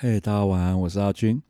[0.00, 1.42] 嘿，大家晚安，我是阿军，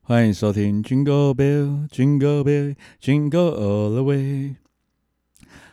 [0.00, 4.56] 欢迎收听 Jingle Bell Jingle Bell Jingle All the Way。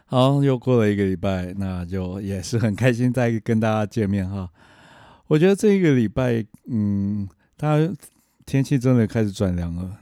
[0.05, 4.47] 好，又过了一个礼拜，那就也是很开心再跟大家见面哈。
[5.25, 7.91] 我觉得这一个礼拜，嗯，大家
[8.45, 9.97] 天气真的开始转凉了。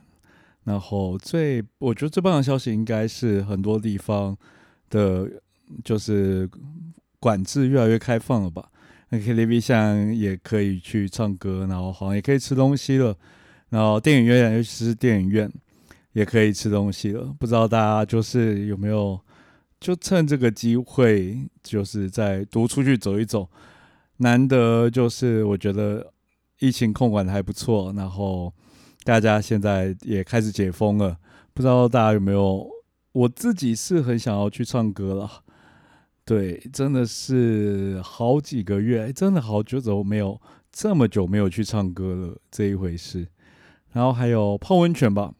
[0.65, 4.37] 然后最，我觉得最棒的消息应该是很多地方
[4.89, 5.31] 的，
[5.81, 6.49] 就是
[7.21, 8.69] 管制越来越开放了吧。
[9.09, 13.15] 那 KTV 像也可以去唱歌，然后好像也可以吃东西了。
[13.69, 15.51] 然后电影院，尤其是电影院，
[16.13, 17.33] 也可以吃东西了。
[17.39, 19.19] 不知道大家就是有没有，
[19.79, 23.49] 就趁这个机会，就是在多出去走一走。
[24.17, 26.13] 难得就是我觉得
[26.59, 28.53] 疫情控管的还不错，然后
[29.03, 31.17] 大家现在也开始解封了。
[31.53, 32.69] 不知道大家有没有？
[33.13, 35.43] 我自己是很想要去唱歌了。
[36.27, 40.37] 对，真的是好几个月，真的好久都没有
[40.73, 43.25] 这么久没有去唱歌了这一回事。
[43.93, 45.33] 然后还有泡温泉吧，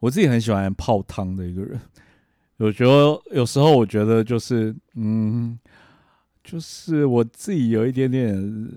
[0.00, 1.78] 我自己很喜欢泡汤的一个人。
[2.56, 5.58] 我觉得有时候我觉得就是嗯，
[6.42, 8.34] 就是我自己有一点点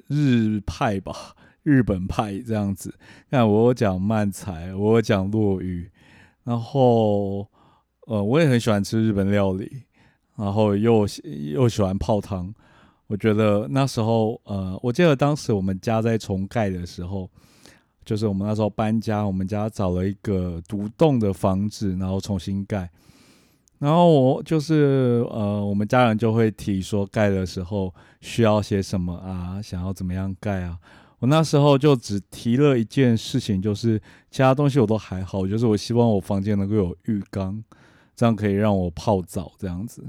[0.09, 2.93] 日派吧，日本派这样子。
[3.31, 5.89] 看我讲漫才，我讲落语，
[6.43, 7.49] 然后
[8.07, 9.83] 呃，我也很喜欢吃日本料理。
[10.35, 11.07] 然后又
[11.51, 12.53] 又喜欢泡汤，
[13.07, 17.29] 我觉得那时候，呃，我记得当时我们家在重盖的时候，
[18.03, 22.89] 就是我们那时候搬家，我们家找了一个独栋的房子，然后重新盖。
[23.77, 30.77] 然后我就是，呃，我们家人就会提说，盖的时候需要些什么啊，想要怎么样盖啊。
[31.19, 37.63] 我那时候就只提了一件事情，就是其他东西我都还好，就是我希望我房间能够有浴缸，
[38.15, 40.03] 这样可以让我泡澡这样子。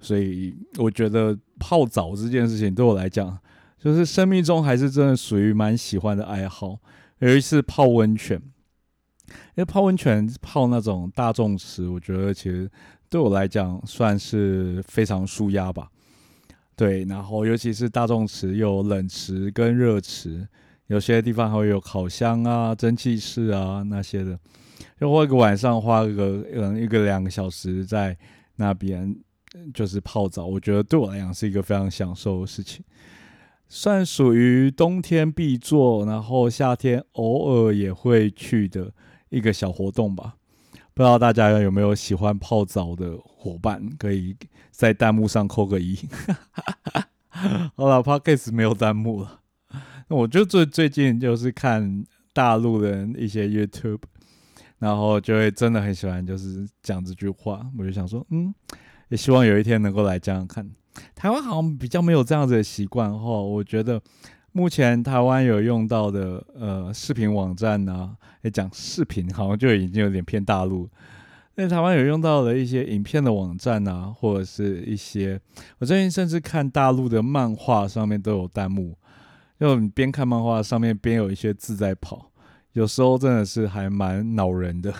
[0.00, 3.38] 所以我觉得泡澡这件事情对我来讲，
[3.78, 6.78] 就是生命中还是真的属于蛮喜欢的爱好。
[7.18, 8.40] 有一次泡温泉，
[9.28, 12.70] 因为泡温泉泡那种大众池，我觉得其实
[13.10, 15.90] 对我来讲算是非常舒压吧。
[16.74, 20.48] 对，然后尤其是大众池有冷池跟热池，
[20.86, 24.38] 有些地方还会有烤箱啊、蒸汽室啊那些的，
[24.98, 28.16] 就花一个晚上花个嗯一个两个小时在
[28.56, 29.14] 那边。
[29.74, 32.84] 就是泡澡，我觉得对我来讲是一个非常享受的事情，
[33.68, 38.92] 算属于冬天必做，然后夏天偶尔也会去的
[39.28, 40.36] 一个小活动吧。
[40.94, 44.36] 不知道大家有没有喜欢泡澡的伙伴，可以
[44.70, 45.96] 在弹幕上扣个一。
[47.74, 49.40] 好了，Podcast 没有弹幕了。
[50.08, 54.02] 那我就最最近就是看大陆的一些 YouTube，
[54.78, 58.54] 然后就会真的很喜欢，就是讲这句话，我就想说，嗯。
[59.10, 60.70] 也希望有一天能够来讲讲看，
[61.14, 63.18] 台湾好像比较没有这样子的习惯哈。
[63.18, 64.00] 我觉得
[64.52, 70.88] 目前台湾有用到的呃视频网站啊，也讲视频好像就已经有点偏大陆。
[71.56, 75.38] 那台湾有用到的一些影片的网站啊，或者是一些
[75.78, 78.96] 我最近甚至看大陆的漫画上面都有弹幕，
[79.58, 82.30] 就你边看漫画上面边有一些字在跑，
[82.72, 84.94] 有时候真的是还蛮恼人的。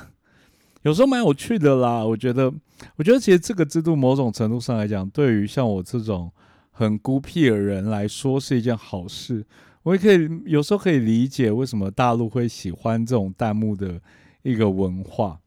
[0.83, 2.53] 有时候蛮有趣的啦，我觉得，
[2.97, 6.33] 我觉得其实这个制度某种程度上来讲，对于像我这种
[6.71, 9.45] 很孤僻的人来说是一件好事。
[9.83, 14.01] 我也可以有时候可以理解为什么大陆会喜欢这种弹幕的
[14.43, 15.41] 一个文化。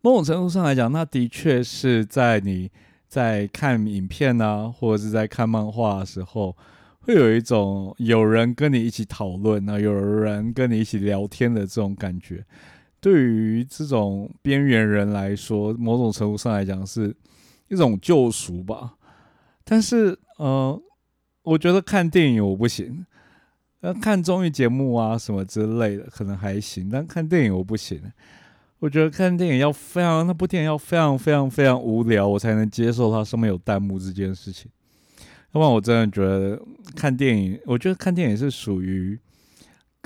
[0.00, 2.70] 某种程度上来讲，那的确是在你
[3.08, 6.56] 在看影片啊，或者是在看漫画的时候，
[7.00, 12.44] 会有一种有人跟你一起讨论啊，有人跟你一起聊天的这种感觉。
[13.02, 17.12] 对于这种边缘人来说，某种程度上来讲是
[17.66, 18.94] 一种救赎吧。
[19.64, 20.80] 但是，呃，
[21.42, 23.04] 我觉得看电影我不行，
[23.80, 28.00] 那看综艺节目啊什么之类的可能还行，但看电影我不行。
[28.78, 34.70] 我觉得看电影要非常，那部电影要非常非常非常无聊，我才能接受它上面有弹幕这件事情。
[35.50, 36.62] 要不然，我真的觉得
[36.94, 39.18] 看电影，我觉得看电影是属于。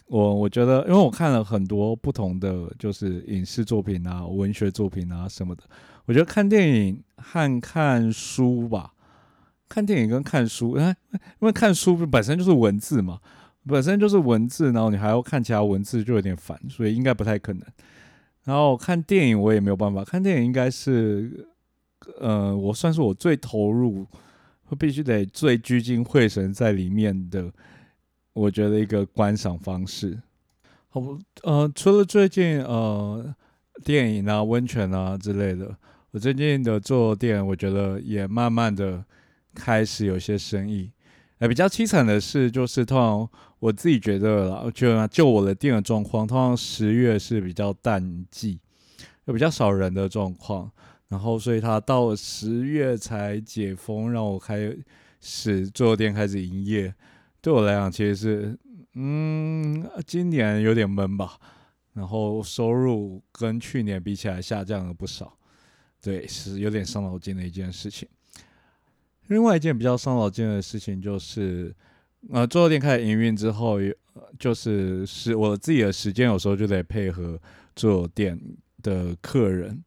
[0.08, 5.64] 我我觉得，因为我看了很多不同的就是影视作品啊、文学作品啊什么的，
[6.04, 8.92] 我觉得看电影和看书吧，
[9.68, 10.94] 看电影跟看书，因
[11.40, 13.18] 为看书本身就是文字嘛，
[13.66, 17.62] 本身就是文字，然后你还要看其他文字，就有点烦，所以应该不太可能。
[18.44, 21.48] 然后看电影我也没有办法，看电影应该是，
[22.20, 24.06] 呃，我算是我最投入，
[24.68, 27.52] 我必须得最聚精会神在里面的。
[28.36, 30.20] 我觉得一个观赏方式，
[30.90, 31.18] 好不？
[31.42, 33.34] 呃，除了最近呃
[33.82, 35.74] 电影啊、温泉啊之类的，
[36.10, 39.02] 我最近的做店，我觉得也慢慢的
[39.54, 40.90] 开始有些生意。
[41.38, 43.26] 呃，比较凄惨的是，就是通常
[43.58, 48.60] 我自己觉得啦，就就我的店的状况，通常十月是比较淡季，
[49.24, 50.70] 有比较少人的状况，
[51.08, 54.76] 然后所以他到十月才解封，让我开
[55.22, 56.94] 始坐店开始营业。
[57.40, 58.58] 对我来讲，其实是
[58.94, 61.38] 嗯，今年有点闷吧，
[61.92, 65.36] 然后收入跟去年比起来下降了不少，
[66.00, 68.08] 对，是有点伤脑筋的一件事情。
[69.28, 71.74] 另外一件比较伤脑筋的事情就是，
[72.30, 73.78] 呃，桌游店开始营运之后，
[74.38, 77.40] 就是是我自己的时间有时候就得配合
[77.74, 78.40] 桌游店
[78.82, 79.82] 的客人。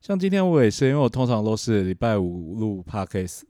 [0.00, 3.42] 像今天我也是，因为我通常都是礼拜五录 podcast，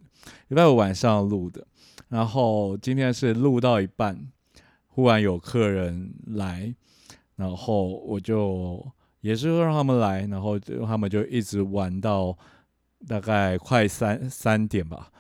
[0.48, 1.66] 礼拜五晚上录的。
[2.08, 4.18] 然后今天是录到一半，
[4.86, 6.74] 忽然有客人来，
[7.36, 8.84] 然后我就
[9.20, 12.36] 也是让他们来，然后就他们就一直玩到
[13.06, 15.10] 大概快三三点吧。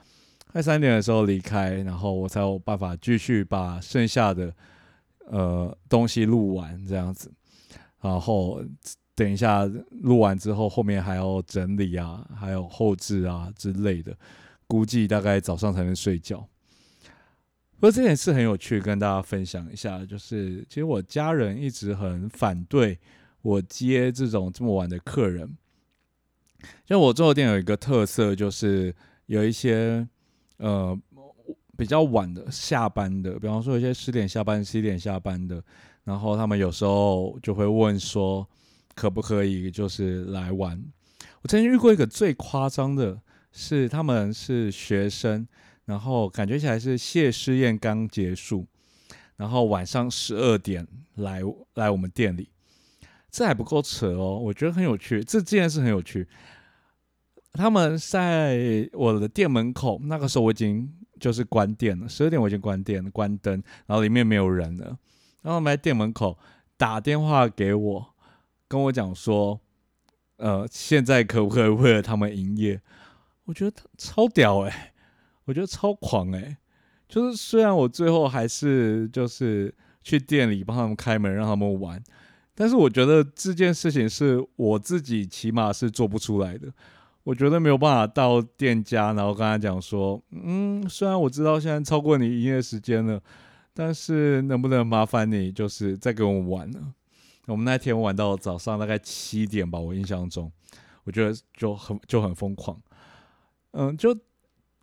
[0.50, 4.50] 快三点的时候离开，然后我才有办法继续把剩下的
[5.26, 7.30] 呃东西录完这样子。
[8.00, 8.64] 然后
[9.14, 14.16] 等一下录完之后，后面还要整理啊，还有后置啊之类的，
[14.66, 16.48] 估计大概早上才能睡觉。
[17.78, 22.98] 不过这件事很有趣，跟大家分享一下，就是其实我家人一直很反对
[23.42, 25.56] 我接这种这么晚的客人。
[26.84, 28.94] 就我做的店有一个特色，就是
[29.26, 30.06] 有一些。
[30.60, 30.98] 呃，
[31.76, 35.62] 比较晚的下班的，比方说一些十点下班、十一点下班的，
[36.02, 38.44] 然后他们有时候就会问说，
[38.96, 40.82] 可不可以就是来玩？
[41.42, 43.22] 我曾经遇过一个最夸张的，
[43.52, 45.46] 是他们是学生，
[45.88, 48.66] 然后感觉起来是谢师宴刚结束，
[49.36, 51.40] 然后晚上十二点来
[51.76, 52.50] 来我们店里，
[53.30, 56.28] 这还不够扯哦，我觉得很有趣，这件事很有趣。
[57.54, 63.54] 他们在我的店门口，那个时候我已经就是关店了，十二点我已经关店了，关灯，
[63.86, 64.88] 然后里面没有人了。
[65.40, 66.38] 然后我们在店门口
[66.76, 68.14] 打电话给我，
[68.68, 69.58] 跟我讲说，
[70.36, 72.78] 呃，现在可不可以为了他们营业？
[73.44, 74.92] 我觉得超屌哎，
[75.48, 76.58] 我觉得超狂哎。
[77.08, 79.74] 就是虽然我最后还是就是
[80.04, 81.98] 去店里帮他们开门，让他们玩，
[82.54, 86.70] 但是我觉得这件事情是我自己起码是做不出来的。
[87.24, 93.18] 我觉得没有办法到店家，然后跟他讲说，嗯，虽然我知道现在超过你营业时间了，
[93.72, 96.92] 但是能不能麻烦你就是再给我们玩呢？
[97.46, 100.52] 我们那天玩到早上大概七点吧，我印象中，
[101.04, 102.78] 我觉得就很就很疯狂。
[103.72, 104.14] 嗯，就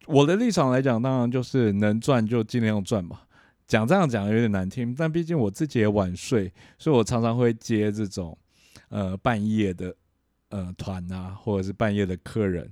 [0.07, 3.27] 我的立场来讲，当然就是能赚就尽量赚吧。
[3.67, 8.37] 讲这样讲有点难听，但毕竟我自己也晚睡，所以我常常会接这种
[8.89, 9.95] 呃半夜的。
[10.49, 12.71] 呃，团啊，或者是半夜的客人，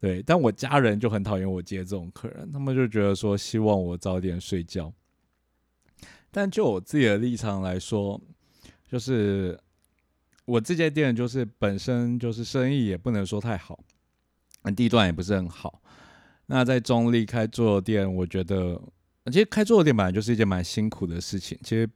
[0.00, 4.92] 对，但我家人就很讨厌我接这种客人，他们就觉得说希望我早点睡觉。
[6.32, 8.20] 但就我自己的立场来说，
[8.88, 9.56] 就是
[10.46, 13.78] 我这间店就是本身就是生意也不能说太好，
[14.74, 15.80] 地段也不是很好。
[16.52, 18.76] 那在中立开坐店，我觉得
[19.26, 21.56] 其实开坐店本来就是一件蛮辛苦的事情。
[21.62, 21.88] 其实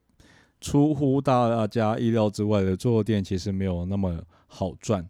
[0.61, 5.05] 出乎大家意料之外的，坐店其实没有那么好赚。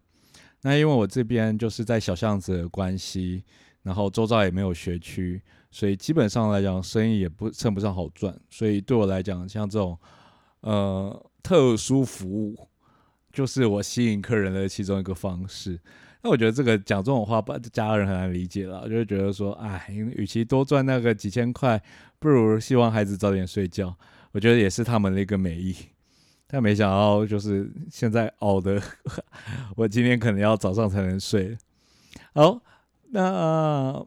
[0.63, 3.43] 那因为我这边就是在小巷子的关系，
[3.83, 5.39] 然后周遭也没有学区，
[5.69, 8.35] 所以基本上来讲生意也不称不上好赚。
[8.49, 9.95] 所以对我来讲，像这种
[10.61, 12.67] 呃特殊服务，
[13.31, 15.79] 就是我吸引客人的其中一个方式。
[16.25, 17.39] 那我觉得这个讲这种话，
[17.71, 21.79] 家人很难理解了，就会觉得说，哎，与其多赚那个几千块，
[22.17, 23.95] 不如希望孩子早点睡觉。
[24.31, 25.75] 我觉得也是他们的一个美意。
[26.47, 28.81] 但没想到，就是现在熬的，
[29.77, 31.55] 我今天可能要早上才能睡。
[32.33, 32.59] 好，
[33.11, 34.03] 那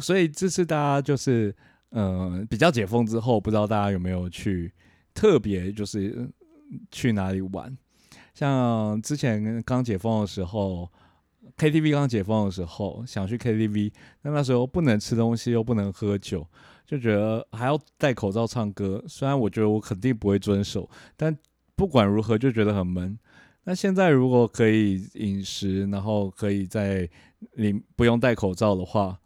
[0.00, 1.52] 所以这次大家就是
[1.90, 4.72] 嗯比较解封之后，不知道大家有没有去
[5.12, 6.30] 特别就是
[6.92, 7.76] 去哪里玩？
[8.34, 10.88] 像之前刚解封的时候
[11.58, 16.46] ，KTV 刚解封的时候，想去 KTV，但那时候不能吃东西，又不能喝酒。
[16.86, 20.88] 就觉得还要戴口罩唱歌，虽然我觉得我肯定不会遵守，
[21.18, 21.36] 但
[21.76, 23.18] 不管如何就觉得很闷。
[23.64, 27.06] 那现在如果可以饮食，然后可以在
[27.56, 29.18] 你不用戴口罩的话，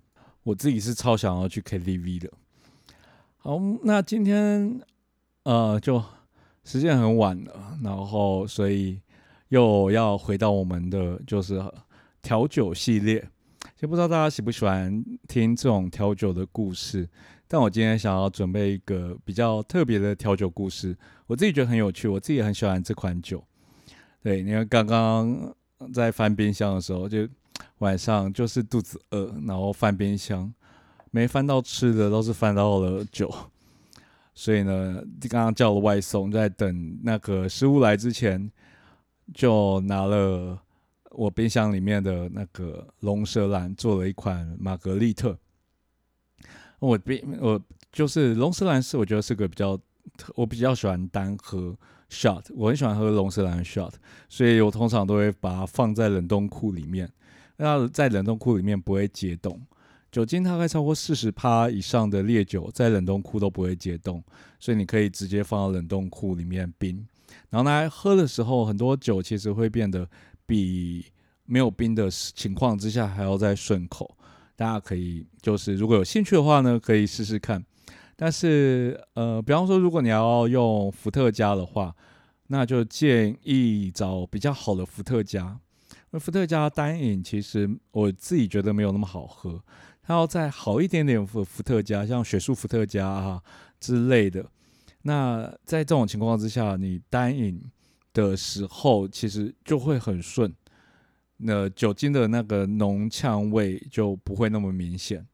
[0.43, 2.33] 我自己是超想要去 KTV 的。
[3.37, 4.81] 好，那今天
[5.45, 6.03] 呃就
[6.65, 9.01] 时间很晚了，然后所以
[9.51, 11.63] 又要回到我们的就是
[12.23, 13.29] 调酒系列，
[13.77, 17.09] 就不知道大家喜不喜欢听这种调酒的故事。
[17.49, 23.45] 但我今天想要准备一个比较特别的调酒故事，我自己觉得很有趣，我自己也很喜欢这款酒。
[24.23, 25.55] 对，因为刚刚
[25.93, 27.29] 在翻冰箱的时候，就
[27.79, 30.51] 晚上就是肚子饿，然后翻冰箱，
[31.11, 33.31] 没翻到吃的，都是翻到了酒。
[34.33, 38.51] 所以呢，刚刚叫了外送，在等那个食物来之前，
[39.35, 40.59] 就拿了
[41.15, 45.39] 我冰箱里面的那个龙舌兰，做了一款玛格丽特。
[46.79, 47.61] 我比我
[47.93, 49.79] 就是龙舌兰是我觉得是个比较，
[50.35, 51.77] 我比较喜欢单喝
[52.11, 53.93] shot，我很喜欢喝龙舌兰 shot，
[54.29, 57.09] 所以我通常都会把它放在冷冻库里面，
[57.57, 59.61] 那在冷冻库里面不会解冻。
[60.11, 64.23] 酒精大概超过四十帕以上的烈酒，在冷冻库都不会解冻，
[64.59, 67.07] 所以你可以直接放到冷冻库里面冰。
[67.49, 70.07] 然后拿来喝的时候，很多酒其实会变得
[70.47, 71.07] 比
[71.45, 74.17] 没有冰的情况之下还要再顺口。
[74.55, 77.65] 大家可以就是如果有兴趣的话呢，可以试试看。
[78.15, 81.95] 但是呃，比方说如果你要用伏特加的话，
[82.49, 85.59] 那就建议找比较好的伏特加。
[86.11, 89.61] 那伏特加单饮其实我自己觉得没有那么好喝。
[90.03, 93.43] 它要再好一点点伏伏特加，像雪树伏特加啊
[93.81, 94.45] 之类的。
[95.03, 97.61] 那在这种情况之下，你单饮
[98.13, 100.55] 的时候其实就会很顺，
[101.37, 105.27] 那酒精的那个浓呛味就不会那么明显。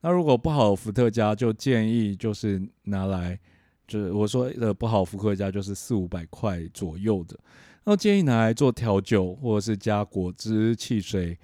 [0.00, 3.38] 那如果不好伏特加，就建议就是拿来，
[3.86, 7.38] 就是我说的不好伏特加就是四五百块左右的，
[7.84, 11.38] 那建议拿来做调酒或者是加果汁、汽水。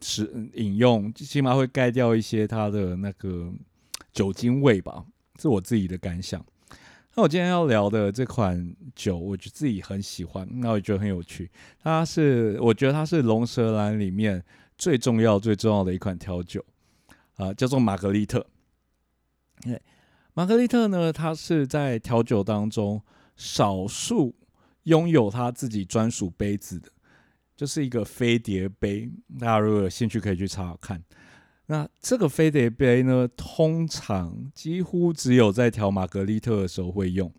[0.00, 0.22] 使
[0.54, 3.52] 饮用，起码会盖掉一些它的那个
[4.12, 5.04] 酒精味吧，
[5.40, 6.40] 是我自己的感想。
[7.14, 11.50] 那我今天要聊的这款酒，我就自己很喜欢，那我觉得很有趣。
[11.82, 14.42] 它是，我觉得它是龙舌兰里面
[14.78, 16.64] 最重要、最重要的一款调酒
[17.36, 18.46] 啊，叫做玛格丽特。
[20.32, 23.02] 玛格丽特呢，它是在调酒当中
[23.36, 24.34] 少数
[24.84, 26.90] 拥有它自己专属杯子的。
[27.54, 31.04] 就是一个飞碟杯，大家如果有兴趣可以去查查看。
[31.72, 37.32] 那这个飞碟杯呢，通常几乎只有在调玛格丽特的时候会用。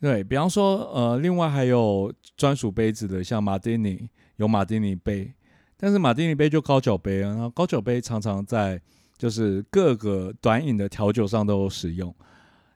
[0.00, 5.32] 对比方说，呃，另外还有专属杯子的，像马丁尼有马丁尼杯，
[5.76, 8.82] 但是马丁尼杯就高脚杯啊，然后高脚杯常常在
[9.16, 12.12] 就是各个短饮的调酒上都有使用。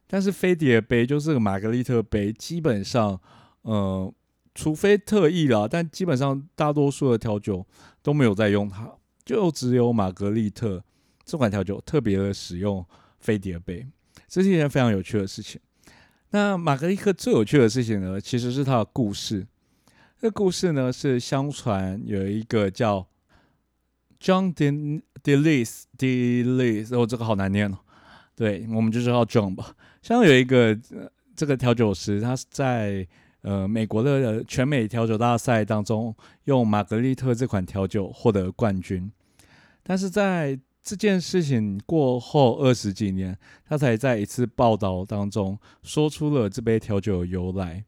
[0.07, 3.21] 但是飞碟杯就是个玛格丽特杯，基本上，
[3.63, 4.15] 呃。
[4.53, 7.65] 除非特意啦，但基本上大多数的调酒
[8.03, 8.91] 都没有在用它，
[9.25, 10.83] 就只有玛格丽特
[11.25, 12.85] 这款调酒特别的使用
[13.19, 13.87] 飞碟杯，
[14.27, 15.61] 这是一件非常有趣的事情。
[16.31, 19.47] 那玛格丽特最有趣的事情呢，其实是它的故事。
[20.21, 23.07] 这故事呢是相传有一个叫
[24.21, 27.79] John De Delis Delis，哦，这个好难念哦。
[28.35, 29.75] 对我们就叫 John 吧。
[30.03, 30.79] 像有一个
[31.37, 33.07] 这个调酒师，他是在。
[33.43, 39.11] 呃，美国的全美调酒大赛当中，用玛格丽特这款调酒获得冠军。
[39.83, 47.85] 但是在这件事情过后二十几年，他才在一次报道当中说出了这杯调酒的由来。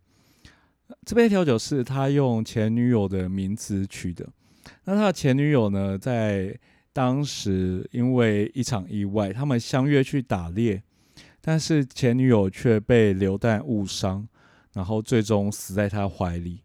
[1.07, 4.29] 这杯调酒是他用前女友的名字取的。
[4.85, 6.59] 那他的前女友呢，在
[6.93, 10.83] 当时因为一场意外，他们相约去打猎，
[11.41, 14.29] 但是前女友却被流弹误伤。
[14.73, 16.62] 然后最终死在他怀里，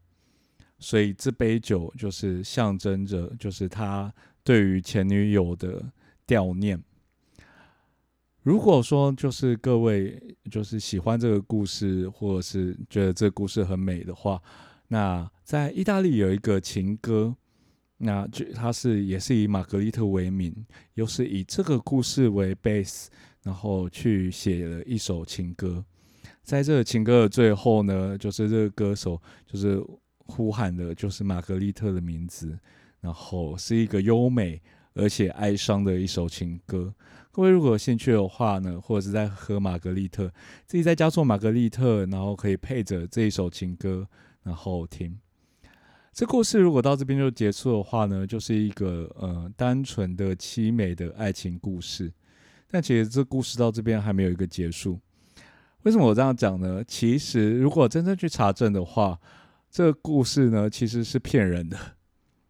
[0.79, 5.91] 所以这杯酒就是象征着，就是他对于前女友的
[6.25, 6.81] 悼念。
[8.43, 14.41] 如果说就是各位就是喜欢这个故事，或者是觉得这个故事很美的话，
[14.87, 17.35] 那在意大利有一个情歌，
[17.97, 23.07] 那就它是也是以玛格丽特为名，又是以这个故事为 base，
[23.43, 25.83] 然后去写了一首情歌。
[26.47, 29.83] 在这情歌的最后呢，就是这个歌手就是
[30.27, 32.57] 呼喊的，就是玛格丽特的名字，
[33.01, 34.61] 然后是一个优美
[34.93, 36.95] 而且哀伤的一首情歌。
[37.33, 40.31] 各位如果有兴趣的话呢，或者是在喝玛格丽特，
[40.65, 44.07] 自己在家做玛格丽特，然后可以配着这一首情歌，
[44.43, 45.19] 然后听。
[46.13, 52.09] 这故事如果到这边就结束的话呢，就是一个呃单纯的凄美的爱情故事。
[52.69, 54.97] 但其实这故事到这边还没有一个结束。
[55.87, 56.83] 为什么我这样讲呢？
[56.85, 59.17] 其实，如果真正去查证的话，
[59.71, 61.77] 这个故事呢其实是骗人的。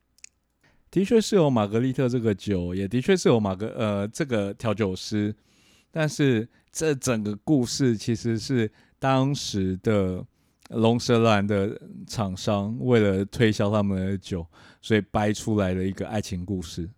[0.89, 5.36] 的确是有玛格丽特这个酒，也的确是有玛格呃这个调酒师，
[5.91, 10.25] 但是这整个故事其实是当时的
[10.70, 14.44] 龙舌兰的厂商为了推销他们的酒，
[14.82, 16.89] 所以掰出来的一个爱情故事，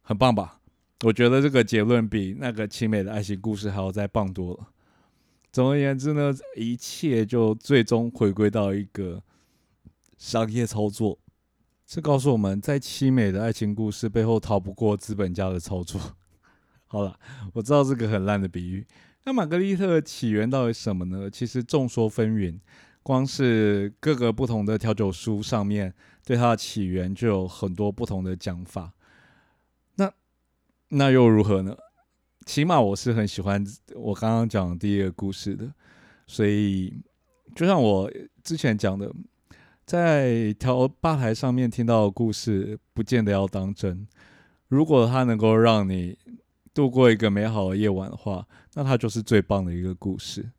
[0.00, 0.58] 很棒吧？
[1.04, 4.68] 我觉得这个结论比那个凄美的爱情故事还要再棒多了。
[5.54, 9.22] 总而言之呢，一切就最终回归到一个
[10.18, 11.16] 商业操作。
[11.86, 16.16] 这告诉我们在凄美的爱情故事背后，逃不过资本家的操作。
[16.88, 17.16] 好了，
[17.52, 18.84] 我知道这个很烂的比喻。
[19.26, 21.30] 那玛格丽特的起源到底什么呢？
[21.30, 22.58] 其实众说纷纭，
[23.04, 25.94] 光是各个不同的调酒书上面
[26.24, 28.92] 对它的起源就有很多不同的讲法。
[29.94, 30.12] 那
[30.88, 31.76] 那又如何呢？
[32.44, 35.72] 起码我是很喜欢我刚刚讲第一个故事的，
[36.26, 36.94] 所以
[37.54, 38.10] 就像我
[38.42, 39.10] 之前讲的，
[39.86, 44.06] 在调吧台上面听到的故事，不见得要当真。
[44.68, 46.18] 如果它能够让你
[46.72, 50.50] 度过一个美好的夜晚的话，那它就是最棒的一个故事。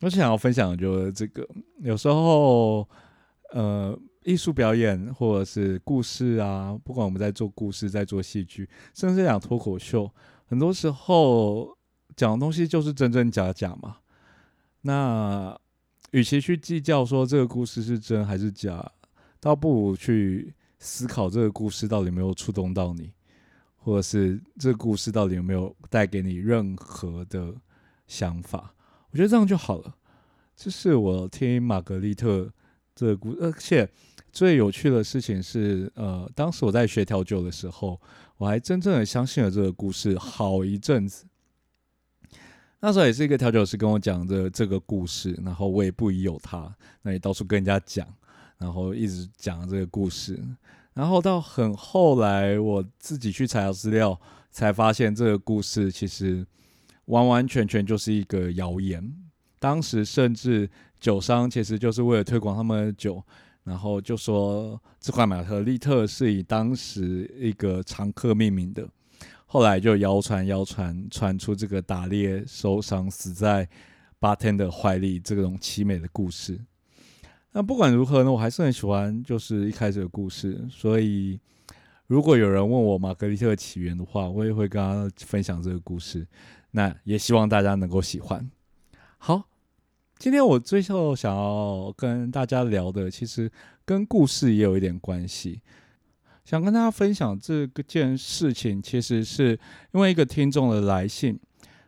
[0.00, 2.86] 我想要分享的就是这个，有时候，
[3.52, 10.10] 呃，艺术表演或者是故事啊，不管我们在做故事、在做戏剧，甚至讲脱口秀，
[10.46, 11.76] 很多时候
[12.16, 13.98] 讲的东西就是真真假假嘛。
[14.82, 15.58] 那
[16.12, 18.92] 与其去计较说这个故事是真还是假，
[19.40, 23.12] 倒不如去思考这个故事到底有没有触动到你。
[23.78, 27.54] 或者是这个故事到底有没有带给你任何的
[28.08, 28.74] 想法？
[29.12, 29.94] 我觉得这样就好了。
[30.56, 32.52] 这是我听玛格丽特
[32.96, 33.88] 这个故，而且
[34.32, 38.00] 最有趣的事情是，呃，当时我在学调酒的时候，
[38.38, 41.24] 我还真正的相信了这个故事好一阵子。
[42.80, 48.06] 那时候也是一个调酒师跟我讲的这个故事，然后我也不疑有他，那也到处跟人家讲，
[48.58, 50.38] 然后一直讲这个故事。
[50.92, 54.18] 然后到很后来，我自己去查资料，
[54.50, 56.46] 才发现这个故事其实
[57.06, 59.14] 完完全全就是一个谣言。
[59.58, 60.68] 当时甚至
[61.00, 63.22] 酒商其实就是为了推广他们的酒，
[63.66, 68.88] 然后就说这款玛格丽特是以当时一个常客命名的。
[69.44, 73.68] 后来就谣传谣传传出这个打猎受伤死在
[74.20, 76.60] 八天的怀里这种凄美的故事。
[77.52, 81.40] 那不管如何呢，我还是很喜欢就是一开始的故事，所以
[82.06, 86.26] 如果有人问我玛格丽特的起源的话，我也会跟他分享这个故事。
[86.70, 88.48] 那也希望大家能够喜欢。
[89.18, 89.48] 好，
[90.18, 93.50] 今天我最后想要跟大家聊的，其实
[93.84, 95.60] 跟故事也有一点关系。
[96.42, 99.50] 想跟大家分享这个件事情，其实是
[99.92, 101.38] 因为一个听众的来信，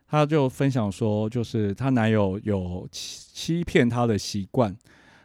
[0.07, 4.77] 他就分享说，就是她男友有欺欺骗她的习惯。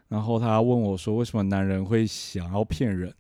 [0.08, 3.12] 然后他问我说：“为什么男人会想要骗人？”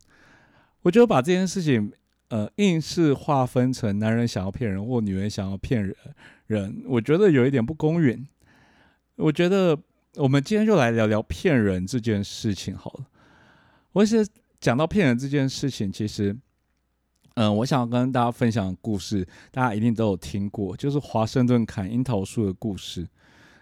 [0.83, 1.91] 我觉得把这件事情，
[2.29, 5.95] 呃，硬是划分成男人想要骗人或女人想要骗人，
[6.45, 8.25] 人，我觉得有一点不公允。
[9.23, 9.77] 我觉得
[10.15, 13.05] 我们今天就来聊聊骗人这件事情好了。
[13.93, 14.27] 我是
[14.59, 16.35] 讲到骗人这件事情，其实，
[17.35, 23.07] 嗯，我想跟大家分享的故事，大家一定都有听过，就是华盛顿砍樱桃树的故事。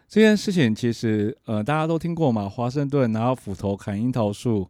[0.07, 2.49] 这件事情其实，呃，大家都听过嘛。
[2.49, 4.67] 华盛顿拿斧头砍樱桃树，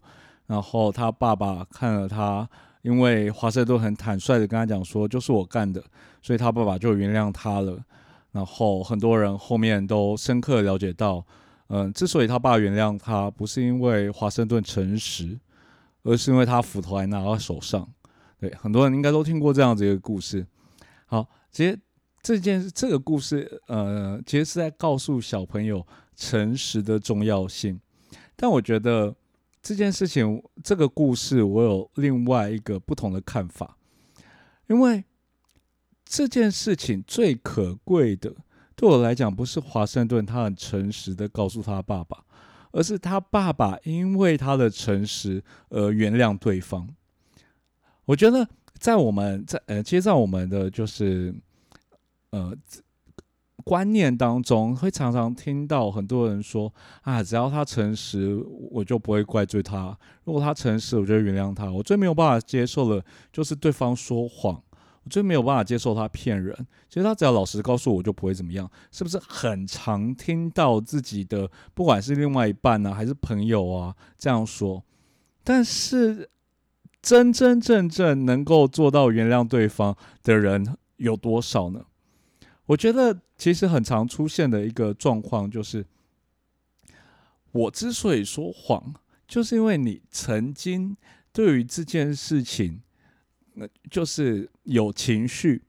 [0.48, 2.46] 然后他爸爸看了他，
[2.82, 5.82] 因为华盛顿很坦率的跟他讲说，就是我干的，
[6.22, 7.80] 所以他爸爸就原谅他了。
[8.32, 11.26] 然后很多人后面都深刻了解到，
[11.68, 15.40] 嗯，之所以他爸原谅他，不是因为华盛顿诚实，
[16.04, 17.88] 而是因为他斧头还拿到手上。
[18.40, 20.46] 对，很多人应该都听过这样子一个故事。
[21.06, 21.80] 好，其实。
[22.24, 25.84] 这件这个故事，呃，其实是在告诉小朋友
[26.16, 27.82] 诚实的重要性。
[28.36, 29.16] 但我觉得
[29.60, 33.76] 这件事情，这个故事，我有另外一个不同的看法。
[34.68, 35.04] 因为
[36.14, 38.36] 这件事情最可贵的，
[38.76, 42.22] 对我来讲，不是华盛顿他很诚实的告诉他爸爸，
[42.72, 46.86] 而是他爸爸因为他的诚实而原谅对方。
[48.04, 48.46] 我觉得
[48.78, 51.34] 在我们在呃，其实，在我们的就是。
[52.32, 52.54] 呃，
[53.66, 59.94] 观念当中会常常听到很多人说啊，只要他诚实，我就不会怪罪他；
[60.24, 61.70] 如果他诚实，我就原谅他。
[61.70, 64.56] 我最没有办法接受的，就是对方说谎；
[65.04, 66.56] 我最没有办法接受他骗人。
[66.88, 68.70] 其实他只要老实告诉，我就不会怎么样。
[68.92, 74.84] 是不是很常听到自己的，不管是另外一半呢，还是朋友啊这样说？
[75.44, 76.30] 但是
[77.02, 81.86] 真真正正能够做到原谅对方的人有多少呢？
[82.68, 85.86] 我觉得其实很常出现的一个状况就是，
[87.52, 88.94] 我之所以说谎，
[89.28, 90.96] 就是因为你曾经
[91.34, 92.82] 对于这件事情，
[93.90, 95.64] 就是有情绪。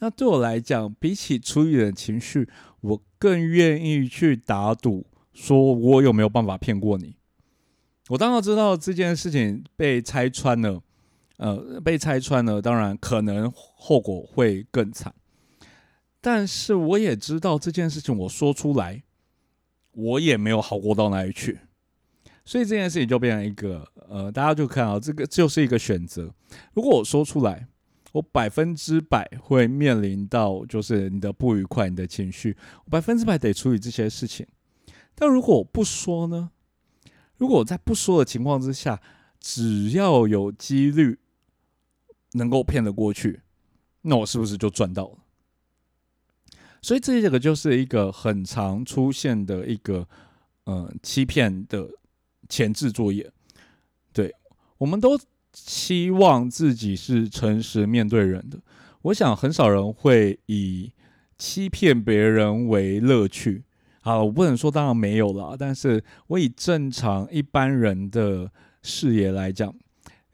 [0.00, 2.48] 那对我来讲，比起处理的情绪，
[2.80, 7.16] 我更愿意去打赌，说我有没有办法骗过你。
[8.08, 10.82] 我当然知道这件事情被拆穿了，
[11.36, 15.14] 呃，被拆穿了，当然可能后果会更惨。
[16.20, 19.02] 但是我也知道这件事情，我说出来，
[19.92, 21.60] 我也没有好过到哪里去，
[22.48, 26.32] 所以这件事情就变成一个，呃，大家就看到这个就是一个选择。
[26.72, 27.68] 如果我说出来，
[28.12, 32.56] 我百分之百会面临到就是你的不愉快、你的情绪，
[32.86, 34.46] 我百分之百得处理这些事情。
[35.14, 36.50] 但如果我不说呢？
[37.36, 38.98] 如果我在不说的情况之下，
[39.38, 41.18] 只要有几率
[42.32, 43.42] 能够骗得过去，
[44.00, 45.18] 那我是不是就赚到了？
[46.80, 50.08] 所以这个就是一个很常出现的一个
[50.64, 51.90] 呃欺骗的
[52.48, 53.30] 前置作业。
[54.12, 54.34] 对，
[54.78, 55.18] 我们都
[55.52, 58.58] 期望自己是诚实面对人的。
[59.02, 60.92] 我想很少人会以
[61.36, 63.64] 欺骗别人为乐趣。
[64.02, 68.50] 啊，我不能说当然没有了，但是我以正常一般人的
[68.82, 69.74] 视野来讲，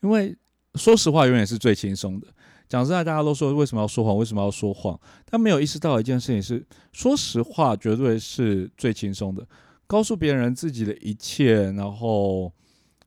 [0.00, 0.36] 因为
[0.76, 2.28] 说实话永远是最轻松的。
[2.68, 4.16] 讲实在，大家都说为什么要说谎？
[4.16, 4.98] 为什么要说谎？
[5.26, 9.44] 他没有意识到一件事情是，说实话绝对是最轻松的。
[9.86, 12.52] 告诉别人自己的一切，然后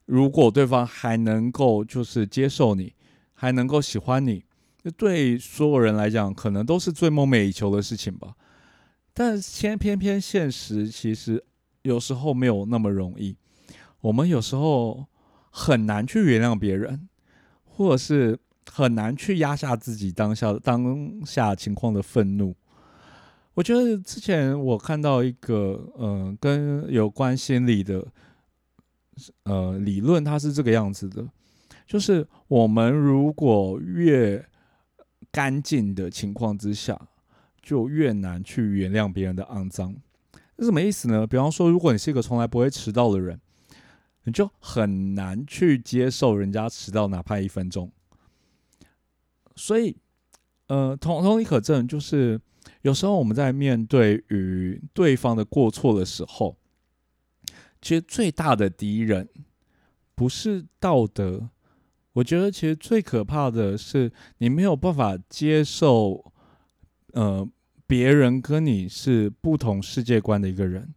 [0.05, 2.93] 如果对方还能够就是接受你，
[3.33, 4.43] 还能够喜欢你，
[4.83, 8.35] 那对所有人来讲，可能都是最梦寐以求的事情吧。
[9.13, 11.43] 但偏偏偏现实其实
[11.81, 13.35] 有时候没有那么容易。
[14.01, 15.05] 我们有时候
[15.49, 17.07] 很难去原谅别人，
[17.63, 18.39] 或者是。
[18.69, 22.53] 很难去压下自己当下当下情况的愤怒。
[23.57, 28.05] 我觉得之前我看到一个呃，跟有关心理的
[29.45, 31.27] 呃理论，它是这个样子的，
[31.87, 34.47] 就是我们如果越
[35.31, 37.09] 干净的情况之下，
[37.59, 39.95] 就越难去原谅别人的肮脏。
[40.59, 41.25] 是什么意思呢？
[41.25, 43.41] 比方说，如果你是一个从来不会迟到的人，
[44.25, 47.91] 你就很难去接受人家迟到哪怕一分钟。
[49.55, 49.97] 所以，
[50.67, 52.39] 呃，同同理可证，就是
[52.87, 56.55] 有时候我们在面对与对方的过错的时候，
[57.81, 59.27] 其实最大的敌人
[60.15, 61.49] 不是道德，
[62.13, 66.31] 我觉得其实最可怕的是你没有办法接受，
[67.11, 67.45] 呃，
[67.85, 70.93] 别人跟你是不同世界观的一个人。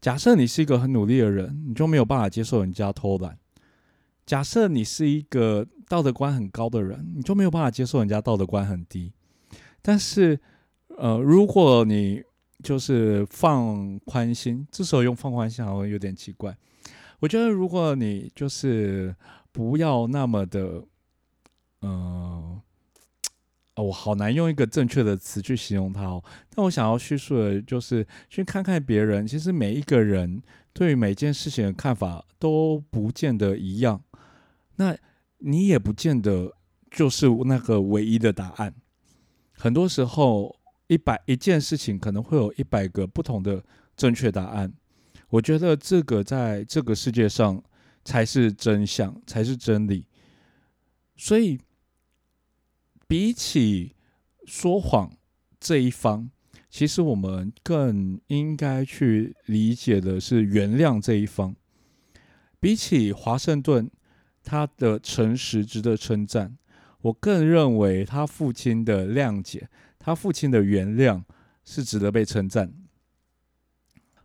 [0.00, 3.38] 假设你是一个很努力的人，你就没有办法接受人家偷懒。
[4.26, 9.12] 假设你是一个道德观很高的人，你就没有办法接受人家道德观很低。
[9.80, 10.40] 但是，
[11.00, 12.20] 呃，如果你
[12.60, 16.56] 就是放宽心，这时候用放宽心好像有点奇怪。
[17.20, 19.14] 我觉得，如果你就是
[19.52, 20.82] 不要那么的，
[21.82, 22.60] 嗯，
[23.76, 26.20] 哦，我好难用一个正确的词去形容它哦。
[26.52, 34.02] 但我想要叙述的就是去看看别人，其实每一个人对于每件事情的看法都不见得一样。
[34.74, 34.96] 那
[35.38, 36.56] 你也不见得
[36.90, 38.74] 就是那个唯一的答案。
[39.52, 40.57] 很多时候，
[40.88, 43.64] 一百一件事情可能会有一百个不同的
[43.96, 44.72] 正确答案。
[45.28, 47.62] 我觉得这个在这个世界上
[48.04, 50.04] 才是真相，才是真理。
[51.16, 51.60] 所以，
[53.06, 53.94] 比起
[54.44, 55.16] 说谎
[55.60, 56.28] 这一方，
[56.68, 61.54] 其实我们更应该去理解的是原谅这一方。
[62.58, 63.88] 比起华盛顿。
[64.44, 66.56] 他的诚实值得称赞，
[67.02, 69.68] 我更认为他父亲的谅解，
[70.08, 71.22] 他父亲的原谅
[71.66, 72.72] 是值得被称赞。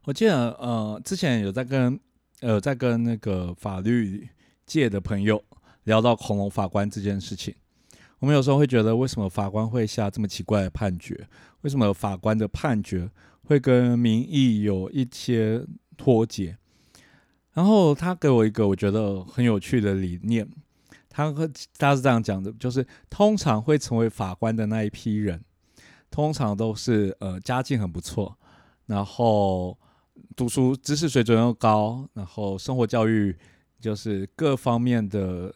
[0.06, 2.00] 我记得，呃，之前有在跟，
[2.40, 4.30] 呃，在跟那个法律
[4.66, 5.44] 界的朋友
[5.84, 7.54] 聊到恐龙法官这件事情，
[8.20, 11.28] 我们有时候会觉得，为什么法官会下这么奇怪的判决？
[11.64, 13.12] 为什么法官的判决
[13.44, 15.66] 会跟民意有一些
[15.98, 16.58] 脱节？
[17.52, 20.50] 然后他给我一个我觉得很有趣的理念，
[21.10, 25.44] 他和他是这样讲的，就是通常会成为法官的那一批人，
[26.14, 28.38] 通常都是呃家境很不错，
[28.86, 29.76] 然后
[30.36, 33.36] 读书知识水准又高，然后生活教育
[33.82, 35.52] 就是各方面的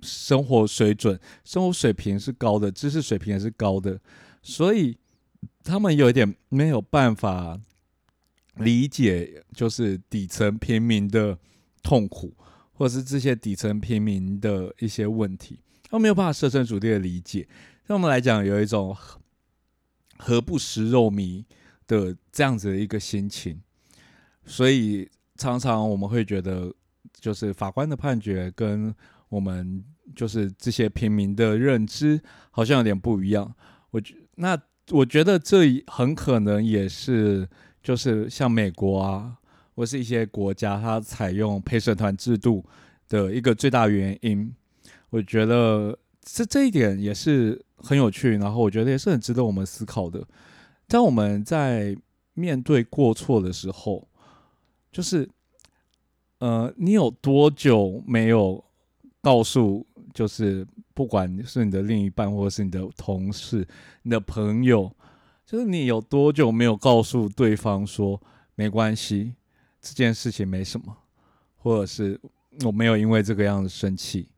[0.00, 4.00] 生活水准、生活水平是高的，知识水平也是高的，
[4.42, 4.96] 所以
[5.62, 7.60] 他们有一点没有办法。
[8.58, 11.36] 理解就是底层平民的
[11.82, 12.32] 痛苦，
[12.72, 15.58] 或者是这些底层平民的一些问题，
[15.90, 17.48] 他没有办法设身处地的理解。
[17.84, 18.96] 对我们来讲，有一种
[20.18, 21.44] 何不食肉糜
[21.86, 23.60] 的这样子的一个心情，
[24.44, 26.72] 所以常常我们会觉得，
[27.20, 28.94] 就是法官的判决跟
[29.28, 33.54] 我们就是这些平民的认知好像有点不一样。
[33.90, 34.58] 我觉那
[34.90, 37.48] 我觉得这很可能也是。
[37.84, 39.36] 就是像美国啊，
[39.74, 42.64] 或是一些国家，它采用陪审团制度
[43.10, 44.50] 的一个最大原因，
[45.10, 50.26] 我觉得这这一点也是很有趣，然后我觉得也是很值得我们思考的。
[50.88, 51.94] 当我们在
[52.32, 54.08] 面对过错的时候，
[54.90, 55.28] 就是
[56.38, 58.64] 呃，你有多久没有
[59.20, 63.66] 告诉就是不管是你的另一半，或者是你的同事、
[64.02, 64.90] 你的朋友，
[65.46, 68.20] 就是你有多久没有告诉对方说
[68.54, 69.34] 没关系，
[69.80, 70.96] 这件事情没什么，
[71.56, 72.20] 或者是
[72.64, 74.28] 我没有因为这个样子生气。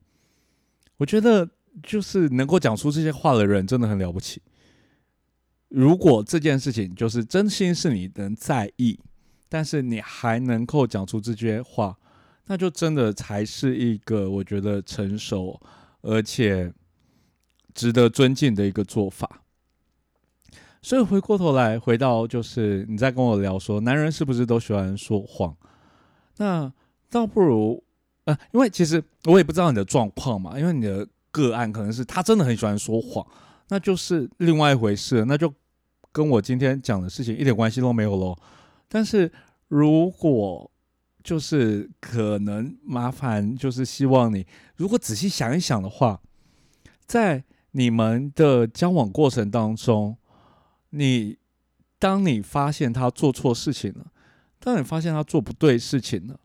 [0.97, 1.49] 我觉得
[1.83, 4.41] 就是能够讲出这些话的人真的很了不起。
[5.69, 8.99] 如果这件事情就是真心是你能在意，
[9.49, 11.97] 但是你还能够讲出这些话，
[12.47, 15.61] 那就真的才是一个我觉得成熟。
[16.03, 16.73] 而且
[17.75, 19.43] 值得尊敬的一个做法。
[20.81, 25.57] 所以回过头来，回到就是你在跟我聊说，男人是不是都喜欢说谎？
[26.37, 26.73] 那
[27.11, 27.83] 倒不如
[28.27, 33.27] 呃，因为其实我也不知道你的状况嘛，因为你的个案可能是他真的很喜欢说谎，
[33.69, 35.53] 那就是另外一回事，那就
[36.11, 38.35] 跟我今天讲的事情一点关系都没有喽。
[38.89, 39.31] 但是
[39.69, 40.71] 如果
[41.23, 44.47] 就是可能麻烦，就是希望你
[44.77, 46.19] 如果仔细想一想的话，
[47.05, 50.17] 在你们的交往过程当中，
[50.89, 51.37] 你
[51.99, 54.07] 当你发现他做错事情了，
[54.59, 56.41] 当你发现他做不对事情了，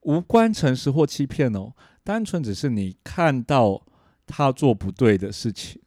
[0.00, 3.86] 无关诚实或欺骗哦，单纯只是你看到
[4.28, 5.80] 他做不对的事情，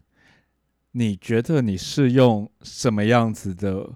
[0.92, 3.92] 你觉得你是用什么样子的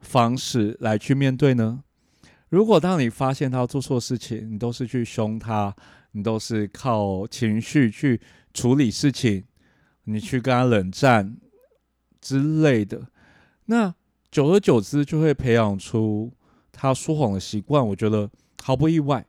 [0.00, 1.84] 方式来去面对呢？
[2.48, 5.74] 如果当你发现他做错事情，你都是去凶他，
[6.12, 8.20] 你都是靠情绪去
[8.52, 9.44] 处理事情，
[10.04, 11.36] 你去跟他冷战
[12.20, 13.08] 之类的，
[13.66, 13.94] 那
[14.30, 16.32] 久而久之就会培养出
[16.70, 17.86] 他说谎的习惯。
[17.88, 18.30] 我觉得
[18.62, 19.26] 毫不意外，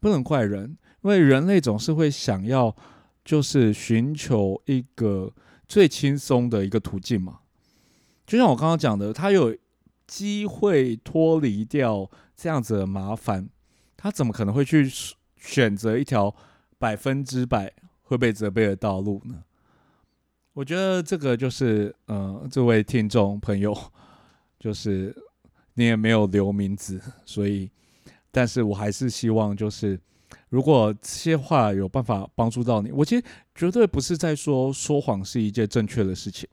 [0.00, 2.74] 不能怪人，因为人类总是会想要
[3.26, 5.30] 就是寻求一个
[5.68, 7.40] 最轻松的一个途径嘛。
[8.26, 9.54] 就像我刚刚讲的，他有
[10.06, 12.10] 机会脱离掉。
[12.38, 13.48] 这样子的麻烦，
[13.96, 14.86] 他怎么可能会去
[15.38, 16.36] 选择一条
[16.78, 19.42] 百分之百会被责备的道路呢？
[20.52, 23.74] 我觉得这个就是，呃，这位听众朋友，
[24.60, 25.16] 就是
[25.72, 27.70] 你也没有留名字，所以，
[28.30, 29.98] 但是我还是希望，就是
[30.48, 36.48] 如果这些话有办法帮助到你，我其实绝对不是在说说谎是一件正确的事情，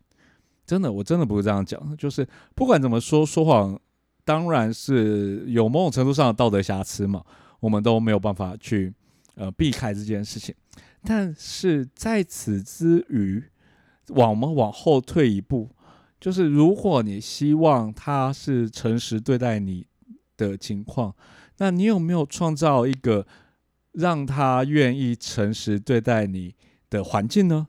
[0.66, 3.80] 真的，我真的不是这样讲，就是不管怎么说，说谎。
[4.26, 7.22] 当然是有某种程度上的道德瑕疵嘛，
[7.60, 8.94] 我们都没有办法去
[9.36, 10.56] 呃避开这件事情。
[11.04, 13.44] 但是在此之余，
[14.12, 15.70] 往我们往后退一步，
[16.22, 19.86] 就是如果你希望他是诚实对待你
[20.38, 21.14] 的情况，
[21.58, 23.28] 那你有没有创造一个
[23.94, 26.54] 让他愿意诚实对待你
[26.90, 27.68] 的环境呢？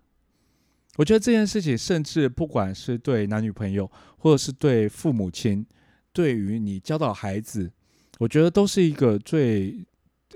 [0.96, 5.66] 我觉得这件事情，甚至不管是对男女朋友，或者是对父母亲。
[6.12, 7.72] 对于你教导孩子，
[8.20, 9.84] 我觉得都是一个最，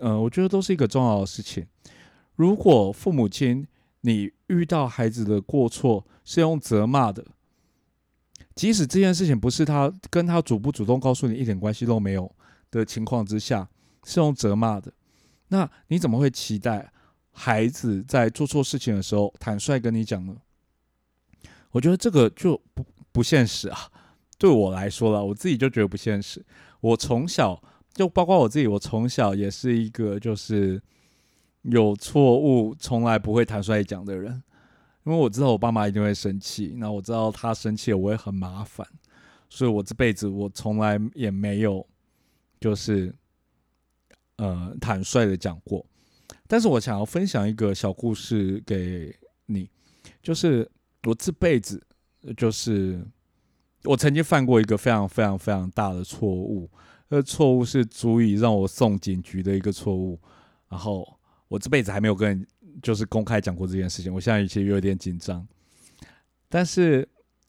[0.00, 1.64] 呃，我觉得都是一个重要的事情。
[2.34, 3.64] 如果父母亲
[4.00, 7.24] 你遇到孩子的过错是用责骂的，
[8.56, 12.28] 即使这件事情不是他跟他主不主动告诉你一点关系都没有
[12.72, 13.68] 的情况之下，
[14.04, 14.92] 是用责骂的，
[15.48, 16.92] 那你怎么会期待
[17.30, 20.36] 孩子在做错事情的时候坦率跟你讲呢？
[21.70, 23.78] 我觉得这个就不不现实啊。
[24.38, 26.44] 对我来说了，我自己就觉得不现实。
[26.80, 27.60] 我从小
[27.92, 30.80] 就包括我自己，我从小也是一个就是
[31.62, 34.42] 有错误从来不会坦率讲的人，
[35.04, 38.86] 因为我知道我爸妈一定会生气，那我知道他生气了我也很麻烦，
[39.48, 41.84] 所以我这辈子我从来也没有
[42.60, 43.12] 就是
[44.38, 45.86] 呃坦率的讲过。
[46.48, 49.14] 但是我想要分享一个小故事给
[49.46, 49.70] 你，
[50.22, 50.68] 就是
[51.04, 51.80] 我这辈子
[52.36, 53.06] 就是。
[53.84, 56.68] 我曾经犯过一个非常非常非常大的错误，
[57.08, 60.20] 那错误是足以让我送警局的一个错误。
[60.68, 61.06] 然后
[61.46, 62.44] 我这辈子还没有跟
[62.82, 65.46] 就是公开讲过这件事情，我现在其实有点紧张。
[66.48, 67.08] 但是，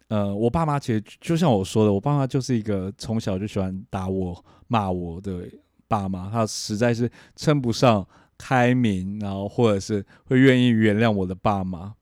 [0.09, 5.49] 呃，我爸妈其实就像我说的，我爸妈就是一个从小就喜欢打我、骂我的
[5.89, 11.95] 爸妈，他实在是称不上开明，然后或者是会愿意原谅我的爸妈。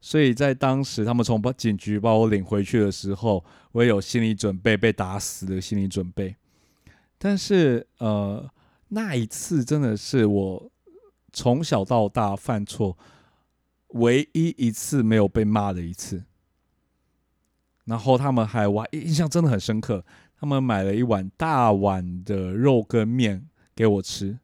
[0.00, 6.34] 所以在当时，他们从警局把我领回去的时候，我也有心理准备被打死的心理准备。
[7.16, 8.50] 但是，呃，
[8.88, 10.70] 那一次真的是我
[11.32, 12.98] 从小到大犯错
[13.90, 16.24] 唯一一次没有被骂的一次。
[17.84, 20.04] 然后他们还我印象真的很深刻，
[20.42, 24.36] 他们买了一碗大碗的肉跟面给我吃，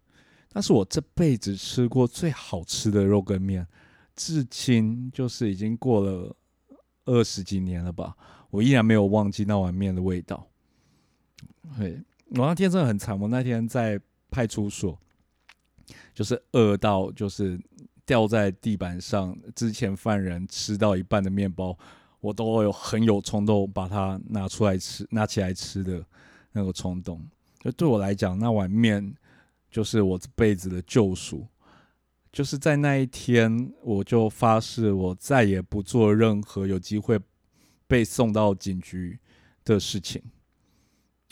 [0.53, 3.67] 那是我这辈子吃过最好吃的肉跟面。
[4.15, 6.37] 至今就是已经过了
[7.07, 8.17] 二十几年了吧，
[8.49, 10.47] 我依然没有忘记那碗面的味道。
[11.77, 14.97] 对，我那天真的很惨，我那天在派出所，
[16.15, 17.61] 就是饿到就是
[18.07, 21.77] 掉在地板上，之前犯人吃到一半的面包，
[22.21, 26.05] 我都有很有冲动把它拿出来吃，拿起来吃的
[26.53, 27.25] 那个冲动。
[27.61, 29.15] 就对我来讲，那碗面
[29.71, 31.47] 就是我这辈子的救赎。
[32.31, 37.19] 就是在那一天，我就发誓，我再也不做任何有机会
[37.87, 39.19] 被送到警局
[39.65, 40.23] 的事情。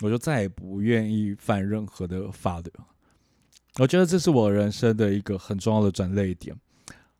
[0.03, 2.72] 我就再也不愿意犯任何的法律。
[3.79, 6.57] 我觉得这是我人生的一个很重要的转捩点。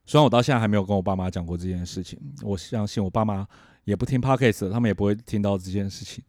[0.07, 3.47] 虽然我到现在还没有跟我爸妈讲过这件事情，我相信我爸妈
[3.85, 6.23] 也不听 podcast，他们也不会听到这件事情。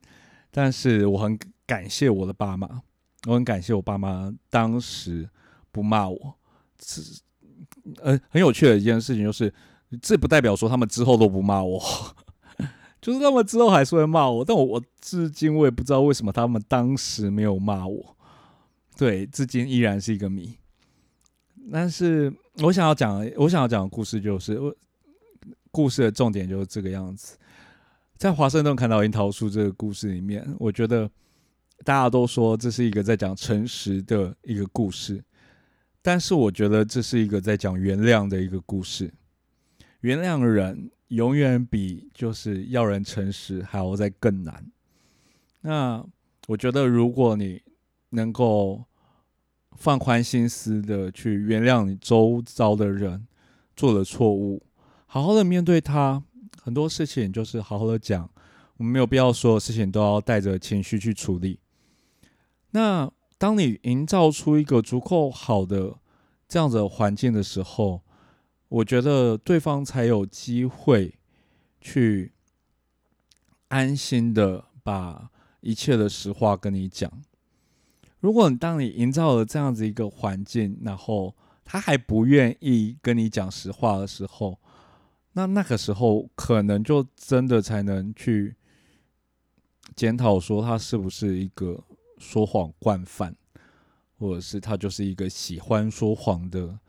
[0.49, 2.81] 但是我很感谢我的爸妈，
[3.27, 5.29] 我很感谢我爸妈当时
[5.71, 6.35] 不骂我。
[6.83, 7.21] 是，
[8.01, 9.53] 呃，很有趣的一件事情就是，
[10.01, 11.79] 这不代表说他们之后都不骂我，
[12.99, 14.43] 就是他们之后还是会骂我。
[14.43, 18.15] 但我我至今我也不知道为什么他们当时没有骂我。
[18.95, 20.57] 对，至今依然是一个谜。
[21.71, 24.59] 但是我想要讲，我想要讲的故事就是，
[25.71, 27.37] 故事的重点就是这个样子。
[28.15, 31.09] 在华盛顿看到樱桃树这个故事里面，我觉得
[31.83, 35.23] 大家都说这是一个在讲诚实的一个故事，
[36.01, 39.13] 但是我觉得这是一个在讲原谅的一个故事。
[40.01, 44.65] 原谅人永远比就是要人诚实还要再更难。
[45.61, 46.03] 那
[46.47, 47.61] 我觉得如果你
[48.09, 48.83] 能够
[49.77, 53.27] 放宽心思的去原谅你周遭的人
[53.75, 54.63] 做了错误，
[55.05, 56.23] 好好的面对他。
[56.61, 58.29] 很多事情就是好好的讲，
[58.75, 61.59] 我们没有必要所有事情都要带着情绪去处理。
[62.71, 65.95] 那当你营造出一个足够好的
[66.47, 68.01] 这样子的环境的时候，
[68.67, 71.13] 我觉得对方才有机会
[71.79, 72.33] 去
[73.69, 75.29] 安心的把
[75.61, 77.09] 一切的实话跟你讲。
[78.19, 84.59] 如果当你营造了这样子一个环境，然后他还不愿意跟你讲实话的时候，
[85.33, 88.55] 那那个时候可能就真的才能去
[89.95, 91.79] 检讨说他是不是一个
[92.17, 93.35] 说谎惯犯，
[94.17, 96.79] 或者是他就是一个喜欢说谎的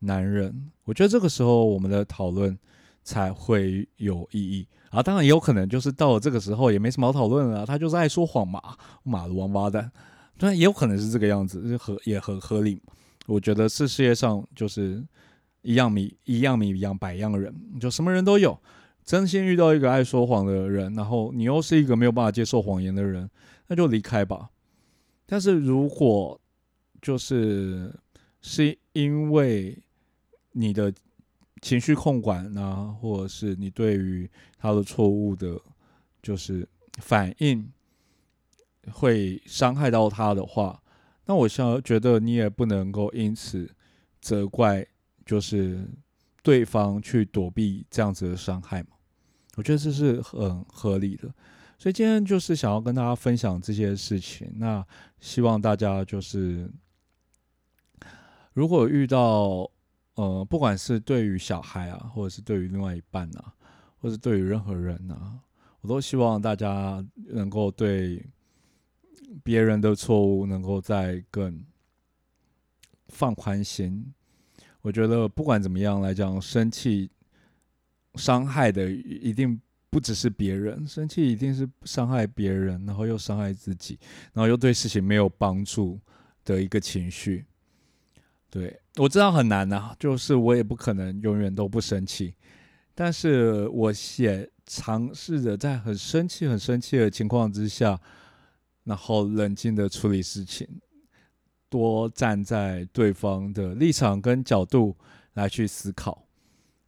[0.00, 0.72] 男人。
[0.84, 2.58] 我觉得这个时候我们的讨论
[3.04, 5.02] 才会有意义啊！
[5.02, 8.60] 当然也有可能就是到了这个时候也没什么好讨论了，他就是爱说谎嘛，
[9.04, 9.92] 马的王八蛋。
[10.36, 12.80] 当然也有可能是这个样子，合也很合理。
[13.26, 15.02] 我觉得是世界上就是
[15.62, 18.58] 一样米一样米一样百样的人，就什么人都有。
[19.04, 23.28] 真心遇到一个爱说谎的人，然后你又是一个没有办法接受谎言的人，
[23.68, 24.48] 那就离开吧。
[25.26, 26.40] 但是如果
[27.00, 27.94] 就是
[28.40, 29.78] 是因为
[30.52, 30.92] 你的
[31.60, 35.58] 情绪控管啊，或者是你对于他的错误的，
[36.22, 36.66] 就是
[36.98, 37.66] 反应。
[38.92, 40.82] 会伤害到他的话，
[41.26, 43.74] 那我想觉得你也不能够因此
[44.20, 44.86] 责怪，
[45.24, 45.88] 就是
[46.42, 48.88] 对方去躲避这样子的伤害嘛？
[49.56, 51.32] 我觉得这是很合理的。
[51.78, 54.52] 所以今天就是想要跟大家分享这些事情。
[54.56, 54.84] 那
[55.20, 56.70] 希望大家就是
[58.52, 59.70] 如果遇到
[60.14, 63.54] 呃，不管是对于小孩啊，或者是对于另外一半啊，
[63.98, 65.40] 或者对于任何人啊，
[65.80, 68.24] 我都希望大家能够对。
[69.42, 71.64] 别人的错误能够再更
[73.08, 74.12] 放宽心，
[74.80, 77.10] 我觉得不管怎么样来讲，生气
[78.14, 83.98] 伤害的一定不只是别人，生气一定是伤害别人，然后又伤害自己，
[84.32, 86.00] 然后又对事情没有帮助
[86.44, 87.44] 的一个情绪。
[88.50, 92.34] 对我知道很难呐，就是我也不可能永远都不生气，
[92.94, 98.00] 但是我也尝试着在很生气、很生气的情况之下。
[98.84, 100.68] 然后冷静的处理事情，
[101.70, 104.94] 多站在对方的立场跟角度
[105.32, 106.26] 来去思考。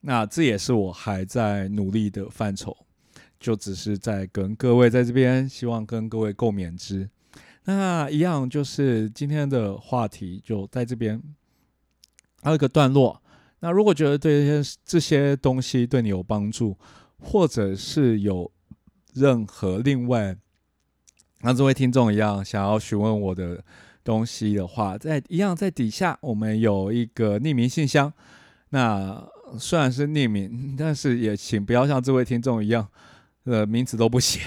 [0.03, 2.77] 那这也是我还在努力的范畴，
[3.41, 7.09] 就只是在跟各位在这边，希望跟各位共勉之。
[7.65, 11.21] 那一样就是今天的话题就在这边，
[12.43, 13.23] 还有一个段落。
[13.61, 16.77] 那如果觉得对这些这些东西对你有帮助，
[17.19, 18.53] 或者是有
[19.15, 20.37] 任何另外。
[21.41, 23.63] 那这位听众一样想要询问我的
[24.03, 28.13] 东西的话，在一样在底下，我们有一个匿名信箱。
[28.71, 29.23] 那
[29.59, 32.89] 虽然是匿名， 但是也请不要像这位听众一样，
[33.45, 34.41] 呃，名字都不写。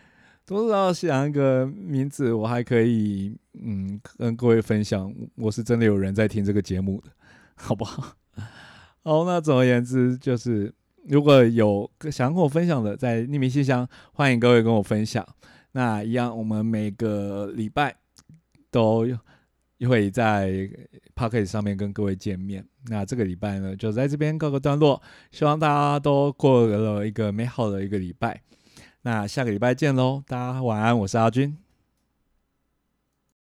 [0.46, 7.10] 多少想一个名字，我还可以嗯跟各位分享，我是真的有人在听这个节目的，
[7.56, 8.14] 好不好？
[9.02, 10.72] 好，那总而言之，就是
[11.04, 15.26] 如果有想跟我分享的，在匿名信箱，欢迎各位跟我分享。
[15.76, 17.94] 那一样，我们每个礼拜
[18.70, 19.06] 都
[19.86, 20.46] 会在
[21.14, 22.66] p o c k e t 上面跟各位见面。
[22.86, 25.02] 那这个礼拜呢，就在这边告个段落，
[25.32, 28.40] 希望大家都过了一个美好的一个礼拜。
[29.02, 31.65] 那下个礼拜见喽，大家晚安，我是阿军。